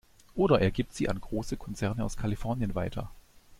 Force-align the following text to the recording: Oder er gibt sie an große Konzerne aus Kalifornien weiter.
Oder 0.33 0.59
er 0.59 0.71
gibt 0.71 0.95
sie 0.95 1.09
an 1.09 1.21
große 1.21 1.57
Konzerne 1.57 2.03
aus 2.03 2.17
Kalifornien 2.17 2.73
weiter. 2.73 3.11